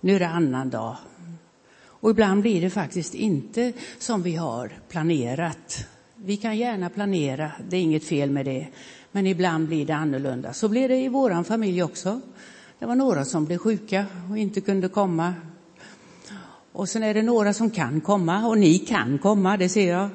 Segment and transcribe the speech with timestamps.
[0.00, 0.96] Nu är det annan dag.
[1.78, 5.86] Och ibland blir det faktiskt inte som vi har planerat.
[6.14, 8.66] Vi kan gärna planera, det är inget fel med det.
[9.12, 10.52] Men ibland blir det annorlunda.
[10.52, 12.20] Så blev det i vår familj också.
[12.78, 15.34] Det var några som blev sjuka och inte kunde komma.
[16.72, 20.08] Och sen är det några som kan komma och ni kan komma, det ser jag.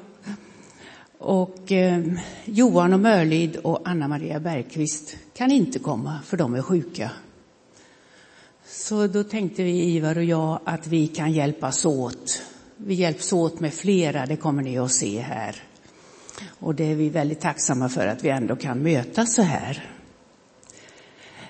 [1.18, 2.04] Och eh,
[2.46, 7.12] Johan och Mörlid och Anna-Maria Bergqvist kan inte komma för de är sjuka.
[8.74, 12.42] Så då tänkte vi, Ivar och jag, att vi kan hjälpas åt.
[12.78, 15.64] Vi hjälps åt med flera, det kommer ni att se här.
[16.60, 19.96] Och det är vi väldigt tacksamma för att vi ändå kan mötas så här.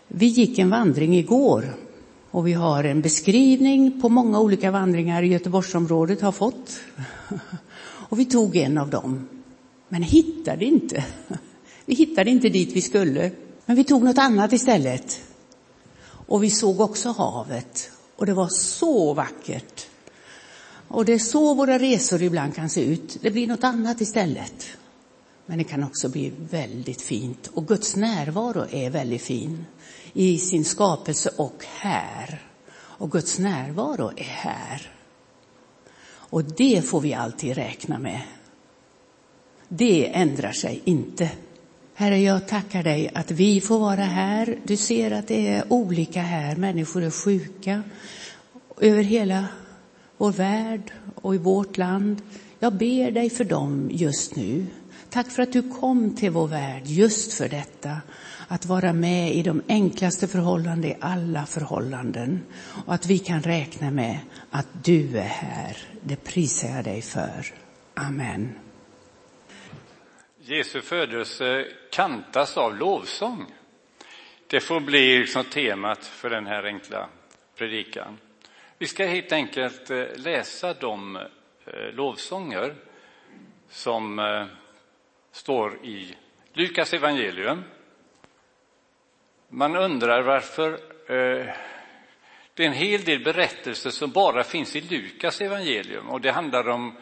[0.07, 1.75] Vi gick en vandring igår
[2.31, 6.79] och vi har en beskrivning på många olika vandringar i Göteborgsområdet har fått.
[7.83, 9.27] Och vi tog en av dem,
[9.89, 11.05] men hittade inte.
[11.85, 13.31] Vi hittade inte dit vi skulle,
[13.65, 15.21] men vi tog något annat istället.
[16.31, 19.87] Och vi såg också havet och det var så vackert.
[20.87, 23.17] Och det är så våra resor ibland kan se ut.
[23.21, 24.67] Det blir något annat istället.
[25.45, 29.65] Men det kan också bli väldigt fint och Guds närvaro är väldigt fin
[30.13, 32.41] i sin skapelse och här.
[32.73, 34.91] Och Guds närvaro är här.
[36.05, 38.21] Och det får vi alltid räkna med.
[39.67, 41.29] Det ändrar sig inte.
[42.01, 44.57] Herre, jag tackar dig att vi får vara här.
[44.63, 46.55] Du ser att det är olika här.
[46.55, 47.83] Människor är sjuka
[48.77, 49.45] över hela
[50.17, 52.21] vår värld och i vårt land.
[52.59, 54.65] Jag ber dig för dem just nu.
[55.09, 57.97] Tack för att du kom till vår värld just för detta.
[58.47, 62.39] Att vara med i de enklaste förhållanden, i alla förhållanden.
[62.85, 64.19] Och att vi kan räkna med
[64.51, 65.77] att du är här.
[66.03, 67.45] Det prisar jag dig för.
[67.93, 68.49] Amen.
[70.51, 73.53] Jesu födelse kantas av lovsång.
[74.47, 77.09] Det får bli liksom temat för den här enkla
[77.55, 78.17] predikan.
[78.77, 82.75] Vi ska helt enkelt eh, läsa de eh, lovsånger
[83.69, 84.45] som eh,
[85.31, 86.15] står i
[86.53, 87.63] Lukas evangelium.
[89.47, 90.79] Man undrar varför
[92.53, 96.69] det är en hel del berättelser som bara finns i Lukas evangelium och det handlar
[96.69, 96.97] om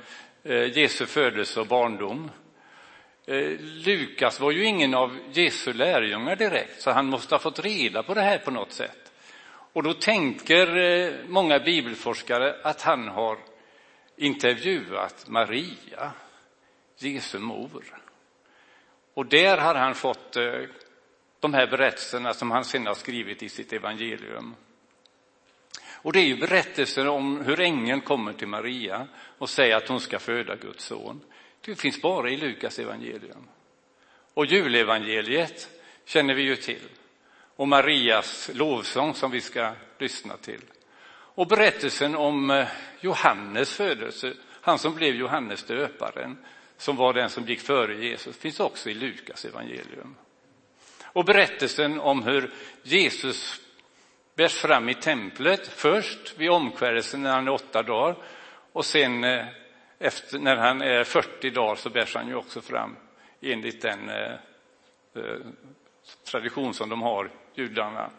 [0.74, 2.32] Jesu födelse och barndom.
[3.30, 8.04] Eh, Lukas var ju ingen av Jesu lärjungar direkt, så han måste ha fått reda
[8.04, 9.12] på det här på något sätt.
[9.74, 13.38] Och då tänker eh, många bibelforskare att han har
[14.18, 16.12] intervjuat Maria,
[16.98, 17.84] Jesu mor.
[19.14, 20.62] Och där har han fått eh,
[21.40, 24.56] de här berättelserna som han sedan har skrivit i sitt evangelium.
[26.02, 29.08] Och det är ju berättelser om hur ängeln kommer till Maria
[29.38, 31.22] och säger att hon ska föda Guds son.
[31.62, 33.48] Det finns bara i Lukas evangelium.
[34.34, 35.70] Och julevangeliet
[36.06, 36.90] känner vi ju till.
[37.56, 40.62] Och Marias lovsång som vi ska lyssna till.
[41.12, 42.68] Och berättelsen om eh,
[43.02, 46.38] Johannes födelse, han som blev Johannes döparen,
[46.78, 50.16] som var den som gick före Jesus, finns också i Lukas evangelium.
[51.04, 52.54] Och berättelsen om hur
[52.84, 53.62] Jesus
[54.36, 58.16] bärs fram i templet, först vid omskärelsen när han är åtta dagar
[58.74, 59.46] och sen eh,
[60.00, 62.96] efter, när han är 40 dagar så bärs han ju också fram
[63.42, 64.34] enligt den eh,
[65.16, 65.40] eh,
[66.32, 68.10] tradition som de har, judarna.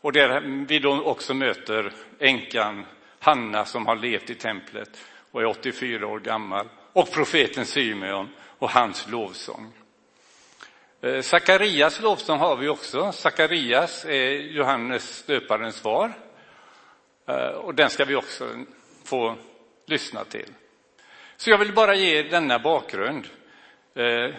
[0.00, 2.86] Och där vi då också möter änkan
[3.18, 4.90] Hanna som har levt i templet
[5.30, 9.72] och är 84 år gammal och profeten Symeon och hans lovsång.
[11.00, 13.12] Eh, Sakarias lovsång har vi också.
[13.12, 16.12] Sakarias är Johannes döparens far.
[17.26, 18.64] Eh, och den ska vi också
[19.04, 19.36] få
[19.86, 20.52] lyssna till.
[21.40, 23.28] Så jag vill bara ge denna bakgrund,
[23.94, 24.34] eh,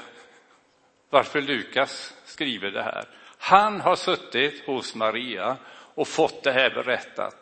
[1.10, 3.06] varför Lukas skriver det här.
[3.38, 5.58] Han har suttit hos Maria
[5.96, 7.36] och fått det här berättat.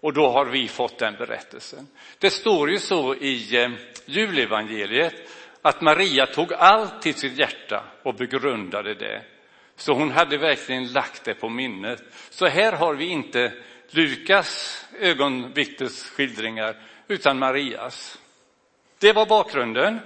[0.00, 1.86] Och då har vi fått den berättelsen.
[2.18, 3.70] Det står ju så i eh,
[4.06, 5.14] julevangeliet
[5.62, 9.22] att Maria tog allt till sitt hjärta och begrundade det.
[9.76, 12.02] Så hon hade verkligen lagt det på minnet.
[12.30, 13.52] Så här har vi inte
[13.90, 16.76] Lukas ögonvittnesskildringar
[17.08, 18.18] utan Marias.
[19.04, 20.00] Det var bakgrunden.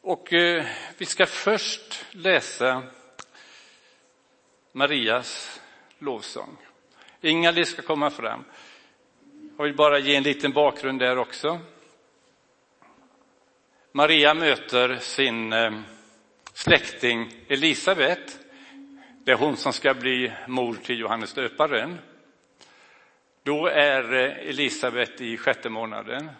[0.00, 0.64] Och eh,
[0.98, 2.82] vi ska först läsa
[4.72, 5.60] Marias
[5.98, 6.56] lovsång.
[7.20, 8.44] Inga ska komma fram.
[9.56, 11.58] Jag vill bara ge en liten bakgrund där också.
[13.92, 15.80] Maria möter sin eh,
[16.52, 18.38] släkting Elisabet.
[19.24, 21.98] Det är hon som ska bli mor till Johannes döparen.
[23.42, 26.30] Då är eh, Elisabet i sjätte månaden.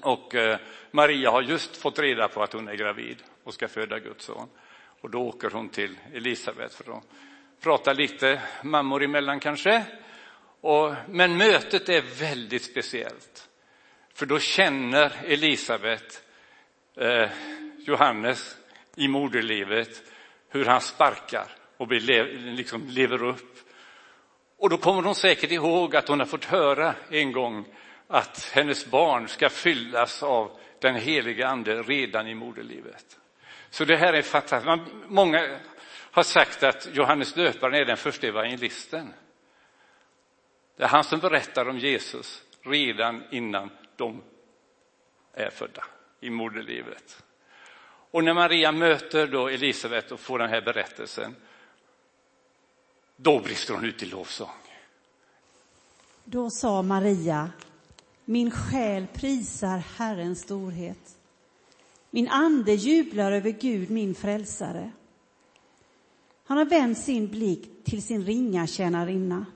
[0.00, 0.58] Och eh,
[0.90, 4.48] Maria har just fått reda på att hon är gravid och ska föda Guds son.
[5.00, 7.04] Och då åker hon till Elisabet för att
[7.60, 9.84] prata lite mammor emellan kanske.
[10.60, 13.48] Och, men mötet är väldigt speciellt.
[14.14, 16.24] För då känner Elisabet
[16.96, 17.30] eh,
[17.78, 18.56] Johannes
[18.96, 20.02] i moderlivet
[20.48, 21.46] hur han sparkar
[21.76, 22.24] och blir,
[22.56, 23.58] liksom lever upp.
[24.58, 27.64] Och då kommer hon säkert ihåg att hon har fått höra en gång
[28.08, 33.18] att hennes barn ska fyllas av den heliga ande redan i moderlivet.
[33.70, 34.94] Så det här är fantastiskt.
[35.08, 35.58] Många
[36.10, 39.12] har sagt att Johannes döparen är den första evangelisten.
[40.76, 44.22] Det är han som berättar om Jesus redan innan de
[45.32, 45.84] är födda
[46.20, 47.22] i moderlivet.
[48.10, 51.36] Och när Maria möter då Elisabet och får den här berättelsen,
[53.16, 54.50] då brister hon ut i lovsång.
[56.24, 57.50] Då sa Maria,
[58.28, 61.16] min själ prisar Herrens storhet.
[62.10, 64.90] Min ande jublar över Gud, min frälsare.
[66.44, 69.46] Han har vänt sin blick till sin ringa tjänarinna.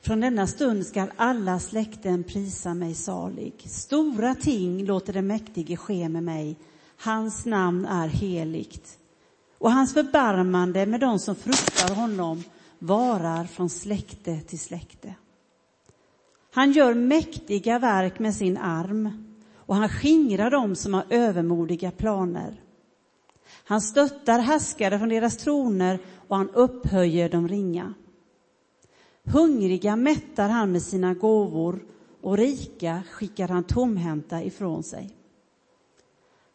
[0.00, 3.54] Från denna stund skall alla släkten prisa mig salig.
[3.66, 6.56] Stora ting låter den mäktige ske med mig.
[6.96, 8.98] Hans namn är heligt.
[9.58, 12.44] Och hans förbarmande med dem som fruktar honom
[12.78, 15.14] varar från släkte till släkte.
[16.58, 19.10] Han gör mäktiga verk med sin arm
[19.56, 22.60] och han skingrar dem som har övermodiga planer.
[23.64, 27.94] Han stöttar härskare från deras troner och han upphöjer de ringa.
[29.24, 31.84] Hungriga mättar han med sina gåvor
[32.22, 35.16] och rika skickar han tomhänta ifrån sig.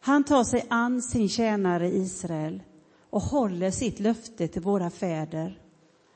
[0.00, 2.62] Han tar sig an sin tjänare Israel
[3.10, 5.63] och håller sitt löfte till våra fäder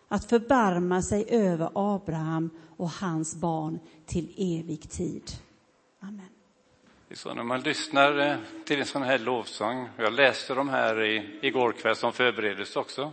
[0.09, 5.23] att förbarma sig över Abraham och hans barn till evig tid.
[6.01, 6.29] Amen.
[7.13, 11.39] Så när man lyssnar eh, till en sån här lovsång, jag läste de här i,
[11.43, 13.13] igår kväll som förberedelse också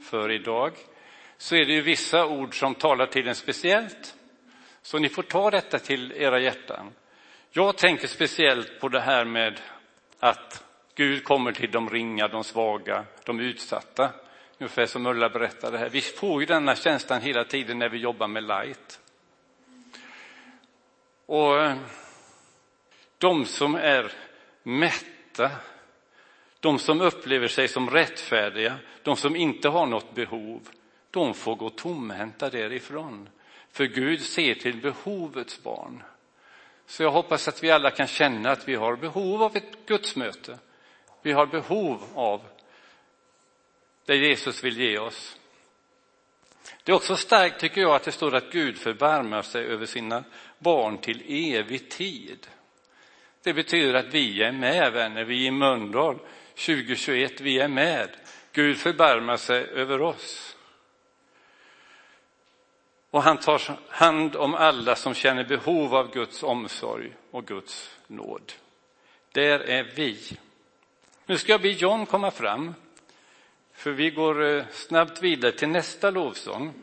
[0.00, 0.72] för idag,
[1.36, 4.14] så är det ju vissa ord som talar till en speciellt.
[4.82, 6.90] Så ni får ta detta till era hjärtan.
[7.50, 9.60] Jag tänker speciellt på det här med
[10.18, 10.64] att
[10.94, 14.10] Gud kommer till de ringa, de svaga, de utsatta.
[14.58, 15.88] Ungefär som Ulla berättade här.
[15.88, 19.00] Vi får ju denna känslan hela tiden när vi jobbar med light.
[21.26, 21.76] Och eh,
[23.18, 24.12] de som är
[24.62, 25.50] mätta,
[26.60, 30.68] de som upplever sig som rättfärdiga, de som inte har något behov,
[31.10, 33.28] de får gå tomhänta därifrån.
[33.70, 36.02] För Gud ser till behovets barn.
[36.86, 40.58] Så jag hoppas att vi alla kan känna att vi har behov av ett gudsmöte.
[41.22, 42.42] Vi har behov av
[44.08, 45.36] det Jesus vill ge oss.
[46.84, 50.24] Det är också starkt tycker jag att det står att Gud förbarmar sig över sina
[50.58, 51.22] barn till
[51.56, 52.46] evig tid.
[53.42, 56.18] Det betyder att vi är med vänner, vi i Mölndal
[56.54, 58.10] 2021, vi är med.
[58.52, 60.56] Gud förbarmar sig över oss.
[63.10, 68.52] Och han tar hand om alla som känner behov av Guds omsorg och Guds nåd.
[69.32, 70.38] Där är vi.
[71.26, 72.74] Nu ska jag be John komma fram,
[73.78, 76.74] för vi går eh, snabbt vidare till nästa lovsång.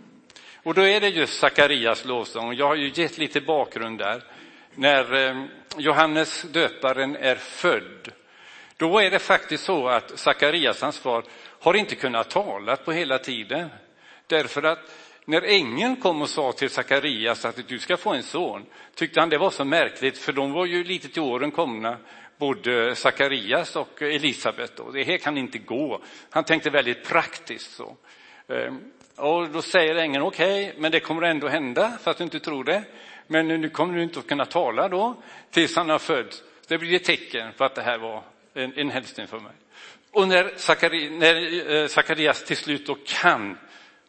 [0.64, 2.54] Och då är det just Sakarias lovsång.
[2.54, 4.24] Jag har ju gett lite bakgrund där.
[4.76, 5.46] När eh,
[5.78, 8.12] Johannes döparen är född,
[8.78, 11.24] då är det faktiskt så att Sakarias, hans far,
[11.60, 13.70] har inte kunnat tala på hela tiden.
[14.28, 14.80] Därför att
[15.26, 18.66] när ängeln kom och sa till Sakarias att du ska få en son,
[18.96, 21.98] tyckte han det var så märkligt, för de var ju lite till åren komna,
[22.38, 24.80] både Sakarias och Elisabet.
[24.80, 26.02] Och det här kan inte gå.
[26.30, 27.96] Han tänkte väldigt praktiskt så.
[28.48, 32.24] Ehm, och då säger ängeln, okej, okay, men det kommer ändå hända, för att du
[32.24, 32.84] inte tror det.
[33.28, 36.44] Men nu kommer du inte att kunna tala då, tills han har fötts.
[36.68, 38.24] Det blir ett tecken på att det här var
[38.54, 39.54] en, en hälsning för mig.
[40.12, 43.58] Och när, Sakari, när eh, Sakarias till slut då kan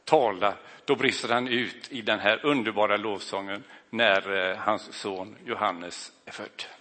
[0.05, 0.55] tala,
[0.85, 6.33] då brister han ut i den här underbara lovsången när eh, hans son Johannes är
[6.33, 6.76] född.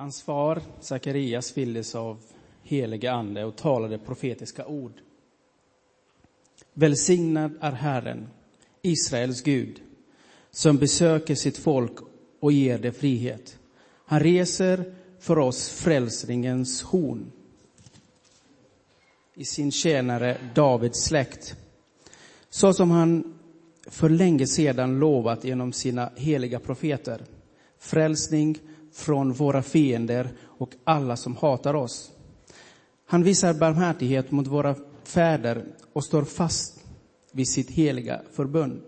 [0.00, 2.18] Hans far Sakarias fylldes av
[2.62, 4.92] helige ande och talade profetiska ord.
[6.74, 8.28] Välsignad är Herren,
[8.82, 9.80] Israels Gud,
[10.50, 11.92] som besöker sitt folk
[12.40, 13.58] och ger det frihet.
[14.04, 17.32] Han reser för oss frälsningens horn
[19.34, 21.56] i sin tjänare Davids släkt
[22.50, 23.38] så som han
[23.86, 27.22] för länge sedan lovat genom sina heliga profeter.
[27.78, 28.58] Frälsning
[28.92, 32.10] från våra fiender och alla som hatar oss.
[33.06, 36.84] Han visar barmhärtighet mot våra fäder och står fast
[37.32, 38.80] vid sitt heliga förbund.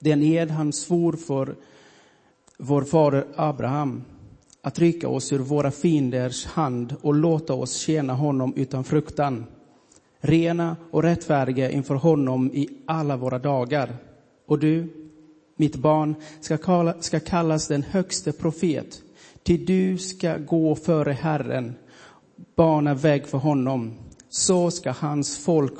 [0.00, 1.56] Den ed han svor för
[2.58, 4.04] vår fader Abraham
[4.62, 9.46] att rycka oss ur våra fienders hand och låta oss tjäna honom utan fruktan
[10.20, 13.96] rena och rättfärdiga inför honom i alla våra dagar.
[14.46, 14.97] Och du,
[15.58, 19.02] mitt barn, ska, kalla, ska kallas den högste profet,
[19.42, 21.74] till du ska gå före Herren,
[22.56, 23.94] bana väg för honom.
[24.28, 25.74] Så ska hans folk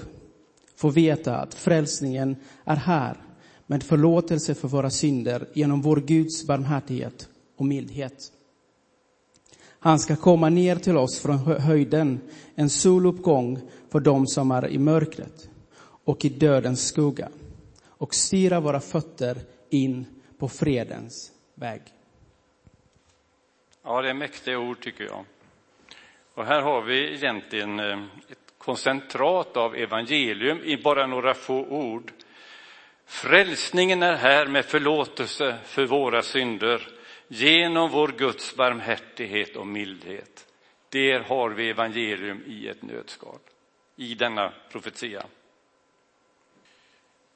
[0.76, 3.16] få veta att frälsningen är här,
[3.66, 8.32] med förlåtelse för våra synder genom vår Guds barmhärtighet och mildhet.
[9.80, 12.20] Han ska komma ner till oss från höjden,
[12.54, 15.48] en soluppgång för dem som är i mörkret
[16.04, 17.28] och i dödens skugga
[17.86, 19.38] och styra våra fötter
[19.70, 20.06] in
[20.38, 21.82] på fredens väg.
[23.82, 25.24] Ja, det är mäktiga ord tycker jag.
[26.34, 32.12] Och här har vi egentligen eh, ett koncentrat av evangelium i bara några få ord.
[33.06, 36.88] Frälsningen är här med förlåtelse för våra synder
[37.28, 40.46] genom vår Guds barmhärtighet och mildhet.
[40.88, 43.38] Där har vi evangelium i ett nötskal,
[43.96, 45.26] i denna profetia.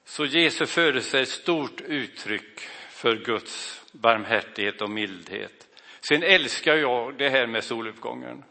[0.04, 5.68] Så Jesu födelse är ett stort uttryck för Guds barmhärtighet och mildhet.
[6.00, 8.44] Sen älskar jag det här med soluppgången.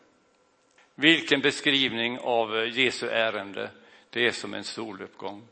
[0.96, 3.70] Vilken beskrivning av Jesu ärende.
[4.10, 5.48] Det är som en soluppgång.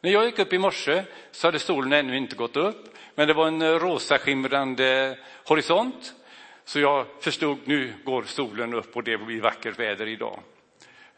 [0.00, 3.34] När jag gick upp i morse så hade solen ännu inte gått upp, men det
[3.34, 6.14] var en rosa skimrande horisont.
[6.64, 10.40] Så jag förstod, nu går solen upp och det blir vackert väder idag.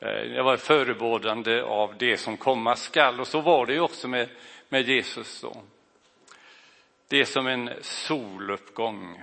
[0.00, 4.08] Eh, det var förebådande av det som komma skall och så var det ju också
[4.08, 4.28] med,
[4.68, 5.40] med Jesus.
[5.40, 5.56] Då.
[7.08, 9.22] Det är som en soluppgång.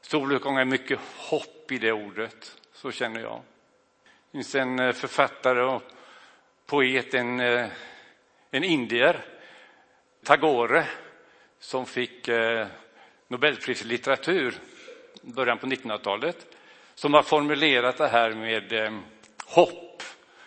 [0.00, 3.40] Soluppgång är mycket hopp i det ordet, så känner jag.
[4.04, 5.82] Det finns en eh, författare och
[6.66, 7.66] poet, en, eh,
[8.50, 9.24] en indier,
[10.24, 10.86] Tagore,
[11.58, 12.28] som fick
[13.28, 14.54] Nobelpris i litteratur
[15.22, 16.46] i början på 1900-talet,
[16.94, 18.72] som har formulerat det här med
[19.50, 20.02] hopp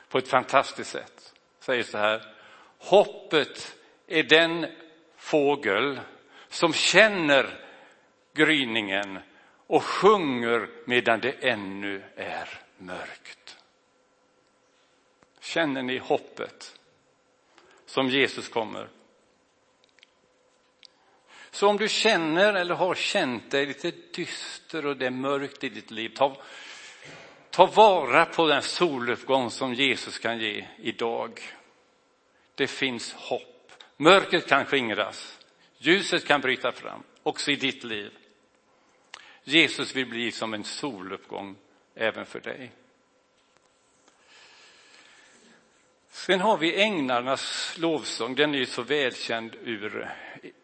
[0.10, 1.34] på ett fantastiskt sätt.
[1.60, 2.34] Säger så här.
[2.78, 3.76] Hoppet
[4.08, 4.66] är den
[5.18, 6.00] fågel
[6.50, 7.60] som känner
[8.34, 9.20] gryningen
[9.68, 13.58] och sjunger medan det ännu är mörkt.
[15.40, 16.80] Känner ni hoppet
[17.86, 18.90] som Jesus kommer?
[21.52, 25.70] Så om du känner eller har känt dig lite dyster och det är mörkt i
[25.70, 26.38] ditt liv, ta,
[27.54, 31.40] Ta vara på den soluppgång som Jesus kan ge idag.
[32.56, 33.72] Det finns hopp.
[33.98, 35.40] Mörkret kan skingras.
[35.78, 38.12] Ljuset kan bryta fram, också i ditt liv.
[39.44, 41.56] Jesus vill bli som en soluppgång
[41.96, 42.72] även för dig.
[46.10, 48.36] Sen har vi änglarnas lovsång.
[48.36, 50.10] Den är ju så välkänd ur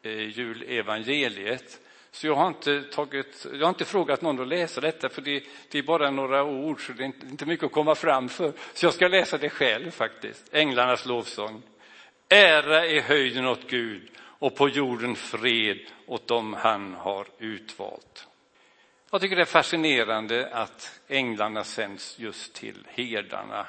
[0.02, 1.80] eh, julevangeliet.
[2.12, 5.44] Så jag har inte, tagit, jag har inte frågat någon att läsa detta, för det,
[5.72, 8.54] det är bara några ord, så det är inte, inte mycket att komma fram för.
[8.74, 10.54] Så jag ska läsa det själv faktiskt.
[10.54, 11.62] Änglarnas lovsång.
[12.30, 18.28] Ära i höjden åt Gud och på jorden fred åt dem han har utvalt.
[19.12, 23.68] Jag tycker det är fascinerande att änglarna sänds just till herdarna.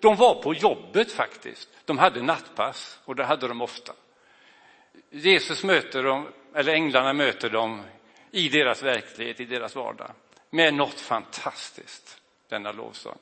[0.00, 1.68] de var på jobbet faktiskt.
[1.84, 3.92] De hade nattpass och det hade de ofta.
[5.10, 7.82] Jesus möter dem, eller änglarna möter dem
[8.30, 10.10] i deras verklighet, i deras vardag,
[10.50, 13.18] med något fantastiskt, denna lovsång.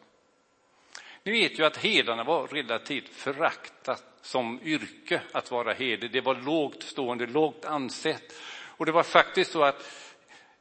[1.23, 6.09] Ni vet ju att herdarna var relativt föraktat som yrke att vara herde.
[6.09, 8.35] Det var lågt stående, lågt ansett.
[8.49, 9.93] Och det var faktiskt så att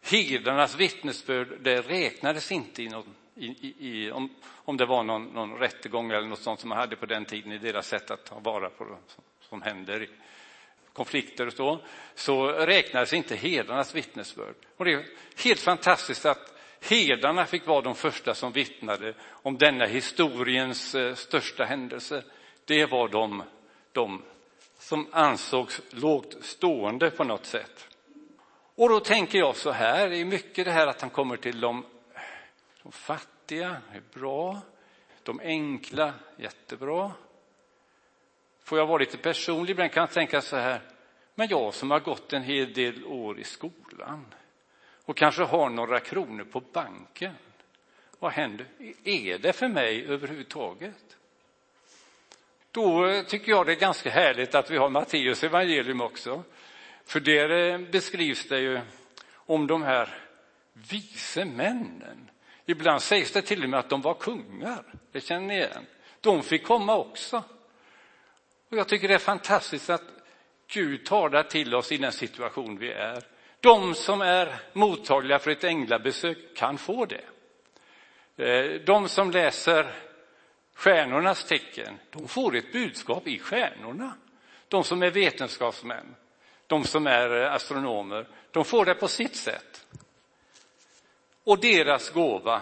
[0.01, 5.25] herdarnas vittnesbörd, det räknades inte i någon, i, i, i, om, om det var någon,
[5.25, 8.25] någon rättegång eller något sånt som man hade på den tiden i deras sätt att
[8.25, 10.08] ta vara på det, som, som händer
[10.95, 11.79] konflikter och så,
[12.15, 14.55] så räknades inte herdarnas vittnesbörd.
[14.77, 15.05] Och det är
[15.43, 21.65] helt fantastiskt att herdarna fick vara de första som vittnade om denna historiens eh, största
[21.65, 22.23] händelse.
[22.65, 23.43] Det var de,
[23.91, 24.21] de
[24.79, 27.87] som ansågs lågt stående på något sätt.
[28.75, 31.59] Och då tänker jag så här, det är mycket det här att han kommer till
[31.59, 31.85] de,
[32.83, 34.61] de fattiga, är bra.
[35.23, 37.11] De enkla, jättebra.
[38.65, 40.81] Får jag vara lite personlig ibland kan jag tänka så här,
[41.36, 44.25] men jag som har gått en hel del år i skolan
[45.05, 47.34] och kanske har några kronor på banken,
[48.19, 48.67] vad händer?
[49.03, 51.17] Är det för mig överhuvudtaget?
[52.72, 56.43] Då tycker jag det är ganska härligt att vi har Matteus evangelium också.
[57.05, 58.79] För där eh, beskrivs det ju
[59.34, 60.10] om de här
[60.74, 62.29] vise männen.
[62.65, 65.86] Ibland sägs det till och med att de var kungar, det känner ni igen.
[66.22, 67.43] De fick komma också.
[68.75, 70.03] Och jag tycker det är fantastiskt att
[70.67, 73.24] Gud talar till oss i den situation vi är.
[73.60, 77.24] De som är mottagliga för ett änglabesök kan få det.
[78.46, 79.96] Eh, de som läser
[80.74, 84.13] stjärnornas tecken, de får ett budskap i stjärnorna
[84.67, 86.15] De som är vetenskapsmän,
[86.67, 89.86] de som är eh, astronomer, de får det på sitt sätt.
[91.44, 92.62] Och deras gåva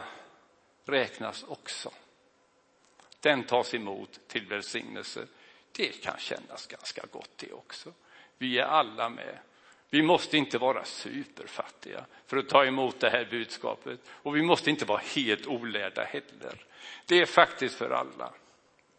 [0.85, 1.91] räknas också.
[3.19, 5.27] Den tas emot till välsignelse.
[5.75, 7.93] Det kan kännas ganska gott det också.
[8.37, 9.37] Vi är alla med.
[9.89, 14.69] Vi måste inte vara superfattiga för att ta emot det här budskapet och vi måste
[14.69, 16.65] inte vara helt olärda heller.
[17.05, 18.33] Det är faktiskt för alla.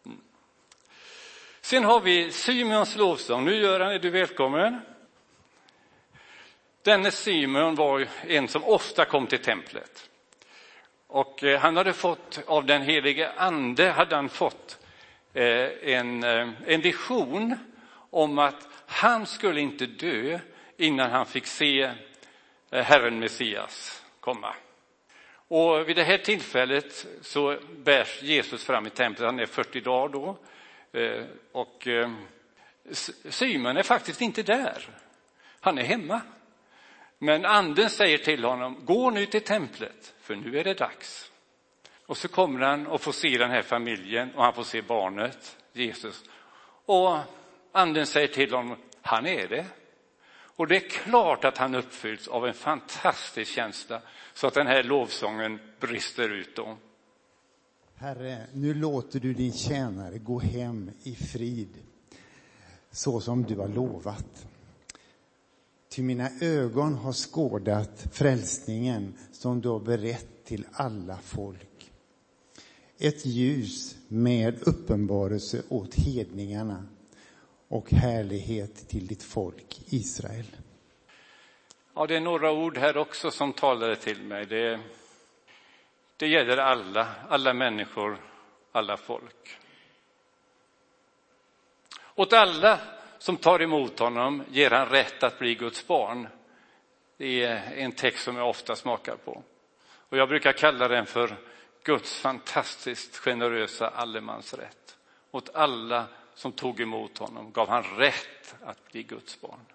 [0.05, 0.21] Mm.
[1.61, 3.45] Sen har vi Simons lovsång.
[3.45, 4.79] Nu Göran är du välkommen.
[6.81, 10.09] Denne Simon var en som ofta kom till templet.
[11.07, 14.84] Och eh, han hade fått, av den helige ande, hade han fått
[15.35, 17.55] Eh, en, eh, en vision
[18.09, 20.39] om att han skulle inte dö
[20.77, 21.81] innan han fick se
[22.71, 24.55] eh, Herren Messias komma.
[25.47, 30.13] Och vid det här tillfället så bärs Jesus fram i templet, han är 40 dagar
[30.13, 30.37] då.
[31.51, 31.87] Och
[33.29, 34.89] Simon är faktiskt inte där,
[35.59, 36.21] han är hemma.
[37.17, 41.31] Men anden säger till honom, gå nu till templet, för nu är det dags.
[42.05, 45.57] Och så kommer han och får se den här familjen och han får se barnet,
[45.73, 46.23] Jesus.
[46.85, 47.17] Och
[47.71, 49.65] anden säger till honom, han är det.
[50.57, 54.01] Och det är klart att han uppfylls av en fantastisk känsla
[54.33, 56.77] så att den här lovsången brister ut då.
[57.95, 61.83] Herre, nu låter du din tjänare gå hem i frid
[62.91, 64.47] så som du har lovat.
[65.89, 71.74] Ty mina ögon har skådat frälsningen som du har berett till alla folk.
[72.99, 76.85] Ett ljus med uppenbarelse åt hedningarna
[77.67, 80.45] och härlighet till ditt folk Israel.
[81.95, 84.45] Ja, det är några ord här också som talade till mig.
[84.45, 84.79] Det,
[86.17, 88.17] det gäller alla, alla människor,
[88.71, 89.57] alla folk.
[92.15, 92.79] Åt alla
[93.17, 96.27] som tar emot honom ger han rätt att bli Guds barn.
[97.17, 99.43] Det är en text som jag ofta smakar på.
[99.87, 101.37] Och jag brukar kalla den för
[101.85, 104.97] Guds fantastiskt generösa allemansrätt.
[105.31, 109.65] Åt alla som tog emot honom gav han rätt att bli Guds barn.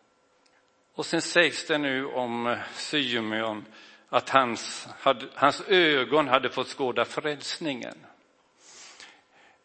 [0.95, 3.65] Och sen sägs det nu om Symeon
[4.09, 4.89] att hans,
[5.35, 8.07] hans ögon hade fått skåda frälsningen.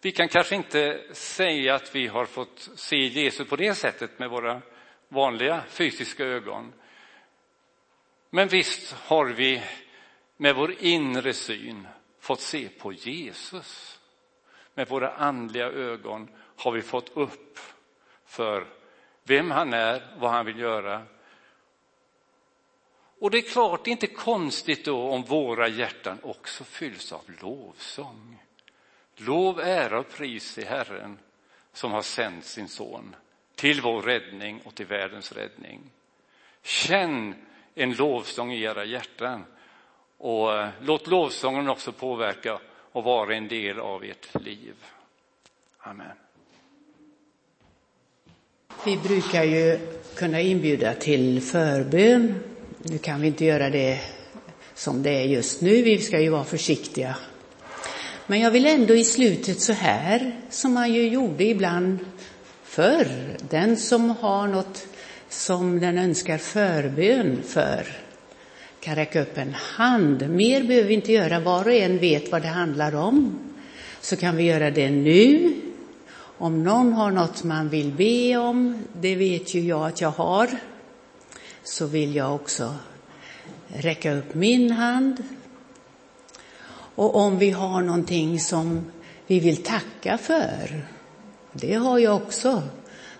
[0.01, 4.29] Vi kan kanske inte säga att vi har fått se Jesus på det sättet med
[4.29, 4.61] våra
[5.07, 6.73] vanliga fysiska ögon.
[8.29, 9.63] Men visst har vi
[10.37, 11.87] med vår inre syn
[12.25, 13.99] fått se på Jesus.
[14.73, 17.59] Med våra andliga ögon har vi fått upp
[18.25, 18.67] för
[19.23, 21.05] vem han är, vad han vill göra.
[23.19, 27.21] Och det är klart, det är inte konstigt då om våra hjärtan också fylls av
[27.41, 28.43] lovsång.
[29.15, 31.19] Lov, ära och pris i Herren
[31.73, 33.15] som har sänt sin son
[33.55, 35.81] till vår räddning och till världens räddning.
[36.63, 39.45] Känn en lovsång i era hjärtan
[40.17, 42.59] och eh, låt lovsången också påverka
[42.91, 44.73] och vara en del av ert liv.
[45.79, 46.07] Amen.
[48.85, 49.79] Vi brukar ju
[50.15, 52.39] kunna inbjuda till förbön.
[52.77, 53.99] Nu kan vi inte göra det
[54.73, 55.81] som det är just nu.
[55.81, 57.15] Vi ska ju vara försiktiga
[58.27, 61.99] men jag vill ändå i slutet så här, som man ju gjorde ibland
[62.63, 63.07] förr,
[63.49, 64.87] den som har något
[65.29, 68.04] som den önskar förbön för
[68.85, 70.29] kan räcka upp en hand.
[70.29, 73.39] Mer behöver vi inte göra, var och en vet vad det handlar om.
[74.01, 75.53] Så kan vi göra det nu.
[76.37, 80.49] Om någon har något man vill be om, det vet ju jag att jag har,
[81.63, 82.75] så vill jag också
[83.67, 85.23] räcka upp min hand
[86.95, 88.91] och om vi har någonting som
[89.27, 90.85] vi vill tacka för,
[91.51, 92.63] det har jag också,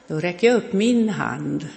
[0.08, 1.68] då räcker jag upp min hand.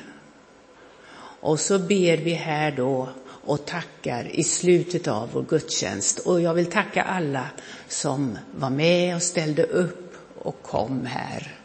[1.40, 3.08] Och så ber vi här då
[3.48, 6.18] och tackar i slutet av vår gudstjänst.
[6.18, 7.46] Och jag vill tacka alla
[7.88, 11.56] som var med och ställde upp och kom här.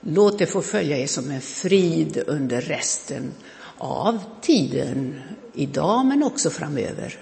[0.00, 3.32] Låt det få följa er som en frid under resten
[3.78, 5.20] av tiden,
[5.54, 7.18] idag men också framöver.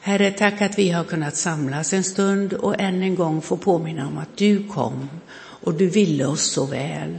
[0.00, 4.06] Herre, tack att vi har kunnat samlas en stund och än en gång få påminna
[4.06, 7.18] om att du kom och du ville oss så väl.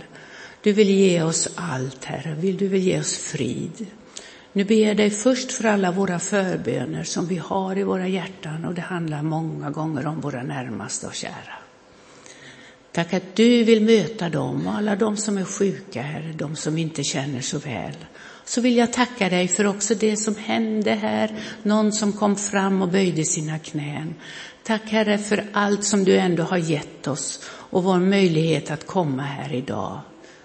[0.62, 2.36] Du vill ge oss allt, Herre.
[2.42, 3.88] Du vill ge oss frid.
[4.54, 8.66] Nu ber jag dig först för alla våra förböner som vi har i våra hjärtan
[8.66, 11.58] och det handlar många gånger om våra närmaste och kära.
[12.92, 16.78] Tack att du vill möta dem och alla de som är sjuka, Herre, de som
[16.78, 17.96] inte känner så väl
[18.46, 21.36] så vill jag tacka dig för också det som hände här.
[21.64, 24.16] Någon som kom fram och böjde sina knän.
[24.64, 29.24] Tack Herre för allt som du ändå har gett oss och vår möjlighet att komma
[29.24, 30.00] här idag.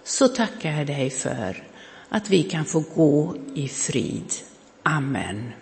[0.04, 1.65] så tackar jag dig för
[2.08, 4.32] att vi kan få gå i frid.
[4.82, 5.52] Amen.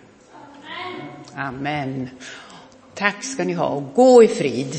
[1.33, 2.09] Amen.
[2.93, 4.75] Tack ska ni ha och gå i frid.